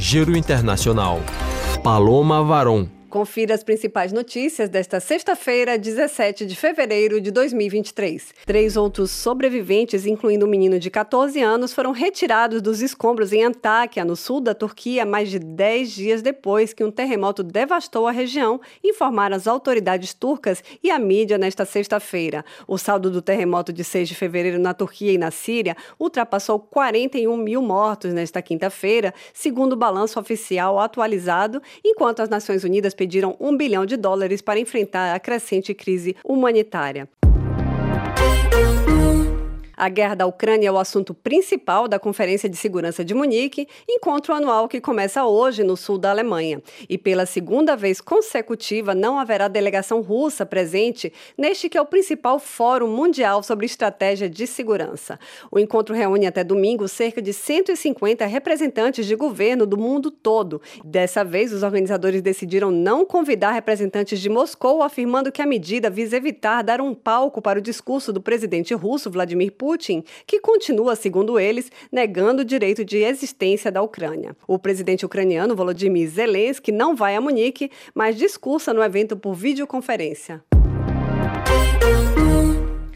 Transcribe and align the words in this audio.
Giro 0.00 0.34
Internacional. 0.34 1.20
Paloma 1.84 2.40
Varon. 2.40 2.99
Confira 3.10 3.56
as 3.56 3.64
principais 3.64 4.12
notícias 4.12 4.68
desta 4.68 5.00
sexta-feira, 5.00 5.76
17 5.76 6.46
de 6.46 6.54
fevereiro 6.54 7.20
de 7.20 7.32
2023. 7.32 8.32
Três 8.46 8.76
outros 8.76 9.10
sobreviventes, 9.10 10.06
incluindo 10.06 10.46
um 10.46 10.48
menino 10.48 10.78
de 10.78 10.88
14 10.88 11.42
anos, 11.42 11.72
foram 11.72 11.90
retirados 11.90 12.62
dos 12.62 12.80
escombros 12.80 13.32
em 13.32 13.42
Antáquia, 13.42 14.04
no 14.04 14.14
sul 14.14 14.40
da 14.40 14.54
Turquia, 14.54 15.04
mais 15.04 15.28
de 15.28 15.40
10 15.40 15.90
dias 15.90 16.22
depois 16.22 16.72
que 16.72 16.84
um 16.84 16.90
terremoto 16.90 17.42
devastou 17.42 18.06
a 18.06 18.12
região, 18.12 18.60
informaram 18.84 19.34
as 19.34 19.48
autoridades 19.48 20.14
turcas 20.14 20.62
e 20.80 20.88
a 20.88 20.98
mídia 20.98 21.36
nesta 21.36 21.64
sexta-feira. 21.64 22.44
O 22.68 22.78
saldo 22.78 23.10
do 23.10 23.20
terremoto 23.20 23.72
de 23.72 23.82
6 23.82 24.08
de 24.08 24.14
fevereiro 24.14 24.60
na 24.60 24.72
Turquia 24.72 25.10
e 25.10 25.18
na 25.18 25.32
Síria 25.32 25.76
ultrapassou 25.98 26.60
41 26.60 27.36
mil 27.36 27.60
mortos 27.60 28.12
nesta 28.12 28.40
quinta-feira, 28.40 29.12
segundo 29.34 29.72
o 29.72 29.76
balanço 29.76 30.20
oficial 30.20 30.78
atualizado, 30.78 31.60
enquanto 31.84 32.20
as 32.20 32.28
Nações 32.28 32.62
Unidas 32.62 32.94
pediram 33.00 33.34
um 33.40 33.56
bilhão 33.56 33.86
de 33.86 33.96
dólares 33.96 34.42
para 34.42 34.60
enfrentar 34.60 35.14
a 35.14 35.18
crescente 35.18 35.72
crise 35.72 36.14
humanitária. 36.22 37.08
A 39.80 39.88
guerra 39.88 40.14
da 40.14 40.26
Ucrânia 40.26 40.68
é 40.68 40.70
o 40.70 40.76
assunto 40.76 41.14
principal 41.14 41.88
da 41.88 41.98
Conferência 41.98 42.50
de 42.50 42.56
Segurança 42.58 43.02
de 43.02 43.14
Munique, 43.14 43.66
encontro 43.88 44.34
anual 44.34 44.68
que 44.68 44.78
começa 44.78 45.24
hoje 45.24 45.64
no 45.64 45.74
sul 45.74 45.96
da 45.96 46.10
Alemanha. 46.10 46.62
E 46.86 46.98
pela 46.98 47.24
segunda 47.24 47.74
vez 47.74 47.98
consecutiva, 47.98 48.94
não 48.94 49.18
haverá 49.18 49.48
delegação 49.48 50.02
russa 50.02 50.44
presente 50.44 51.10
neste 51.34 51.70
que 51.70 51.78
é 51.78 51.80
o 51.80 51.86
principal 51.86 52.38
fórum 52.38 52.88
mundial 52.88 53.42
sobre 53.42 53.64
estratégia 53.64 54.28
de 54.28 54.46
segurança. 54.46 55.18
O 55.50 55.58
encontro 55.58 55.94
reúne 55.94 56.26
até 56.26 56.44
domingo 56.44 56.86
cerca 56.86 57.22
de 57.22 57.32
150 57.32 58.26
representantes 58.26 59.06
de 59.06 59.16
governo 59.16 59.64
do 59.64 59.78
mundo 59.78 60.10
todo. 60.10 60.60
Dessa 60.84 61.24
vez, 61.24 61.54
os 61.54 61.62
organizadores 61.62 62.20
decidiram 62.20 62.70
não 62.70 63.06
convidar 63.06 63.52
representantes 63.52 64.20
de 64.20 64.28
Moscou, 64.28 64.82
afirmando 64.82 65.32
que 65.32 65.40
a 65.40 65.46
medida 65.46 65.88
visa 65.88 66.18
evitar 66.18 66.60
dar 66.60 66.82
um 66.82 66.92
palco 66.94 67.40
para 67.40 67.58
o 67.58 67.62
discurso 67.62 68.12
do 68.12 68.20
presidente 68.20 68.74
russo 68.74 69.10
Vladimir 69.10 69.52
Putin 69.52 69.69
Putin, 69.70 70.02
que 70.26 70.40
continua, 70.40 70.96
segundo 70.96 71.38
eles, 71.38 71.70
negando 71.92 72.42
o 72.42 72.44
direito 72.44 72.84
de 72.84 73.04
existência 73.04 73.70
da 73.70 73.80
Ucrânia. 73.80 74.36
O 74.48 74.58
presidente 74.58 75.06
ucraniano 75.06 75.54
Volodymyr 75.54 76.08
Zelensky 76.08 76.72
não 76.72 76.96
vai 76.96 77.14
a 77.14 77.20
Munique, 77.20 77.70
mas 77.94 78.16
discursa 78.16 78.74
no 78.74 78.82
evento 78.82 79.16
por 79.16 79.32
videoconferência. 79.32 80.42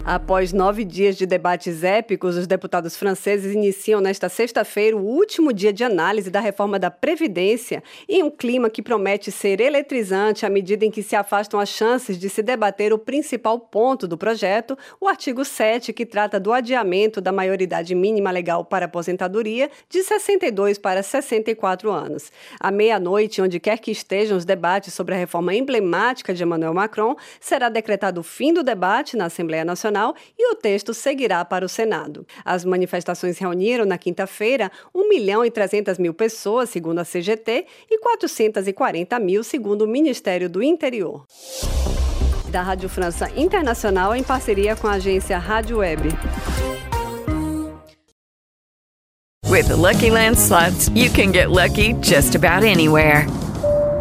Após 0.07 0.53
nove 0.53 0.85
dias 0.85 1.17
de 1.17 1.25
debates 1.25 1.83
épicos, 1.83 2.37
os 2.37 2.47
deputados 2.47 2.95
franceses 2.95 3.55
iniciam 3.55 4.03
nesta 4.03 4.29
sexta-feira 4.29 4.95
o 4.95 5.01
último 5.01 5.51
dia 5.51 5.73
de 5.73 5.83
análise 5.83 6.31
da 6.31 6.41
reforma 6.41 6.79
da 6.79 6.91
Previdência, 6.91 7.83
em 8.07 8.23
um 8.23 8.31
clima 8.31 8.69
que 8.69 8.83
promete 8.83 9.33
ser 9.33 9.63
eletrizante 9.63 10.45
à 10.45 10.51
medida 10.51 10.85
em 10.85 10.91
que 10.91 11.03
se 11.03 11.17
afastam 11.17 11.59
as 11.59 11.71
chances 11.71 12.19
de 12.19 12.29
se 12.29 12.43
debater 12.43 12.93
o 12.93 12.99
principal 12.99 13.59
ponto 13.59 14.07
do 14.07 14.19
projeto, 14.19 14.77
o 15.01 15.09
artigo 15.09 15.43
7, 15.43 15.91
que 15.91 16.05
trata 16.05 16.39
do 16.39 16.53
adiamento 16.53 17.19
da 17.19 17.33
maioridade 17.33 17.95
mínima 17.95 18.31
legal 18.31 18.63
para 18.63 18.85
aposentadoria 18.85 19.71
de 19.89 20.03
62 20.03 20.77
para 20.77 21.03
64 21.03 21.91
anos. 21.91 22.31
À 22.61 22.71
meia-noite, 22.71 23.41
onde 23.41 23.59
quer 23.59 23.79
que 23.79 23.91
estejam 23.91 24.37
os 24.37 24.45
debates 24.45 24.93
sobre 24.93 25.15
a 25.15 25.19
reforma 25.19 25.55
emblemática 25.55 26.35
de 26.35 26.43
Emmanuel 26.43 26.75
Macron, 26.75 27.17
será 27.41 27.71
decretado 27.71 28.21
o 28.21 28.23
fim 28.23 28.53
do 28.53 28.63
debate 28.63 29.17
na 29.17 29.25
Assembleia 29.25 29.65
Nacional 29.65 29.94
Nacional 29.95 30.15
e 30.37 30.53
o 30.53 30.57
texto 30.57 30.93
seguirá 30.93 31.45
para 31.45 31.65
o 31.65 31.69
Senado. 31.69 32.27
As 32.45 32.65
manifestações 32.65 33.39
reuniram 33.39 33.87
na 33.87 33.97
quinta-feira 33.97 34.71
1 34.93 35.09
milhão 35.09 35.45
e 35.45 35.51
300 35.51 35.99
mil 35.99 36.13
pessoas, 36.13 36.69
segundo 36.71 36.99
a 36.99 37.05
CGT, 37.05 37.67
e 37.89 37.99
440 37.99 39.19
mil, 39.21 39.45
segundo 39.45 39.83
o 39.83 39.89
Ministério 39.89 40.51
do 40.51 40.63
Interior. 40.63 41.25
Da 42.51 42.63
Rádio 42.63 42.89
França 42.89 43.31
Internacional, 43.37 44.15
em 44.15 44.23
parceria 44.23 44.75
com 44.75 44.89
a 44.89 44.93
agência 44.95 45.39
Rádio 45.39 45.79
Web. 45.79 46.09
With 49.49 49.69
the 49.69 49.77
Lucky 49.77 50.11
Land 50.11 50.37
slots, 50.37 50.89
you 50.89 51.11
can 51.11 51.31
get 51.31 51.51
lucky 51.51 51.93
just 52.03 52.35
about 52.35 52.65
anywhere. 52.65 53.27